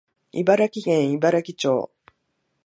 [0.31, 1.91] 茨城県茨城町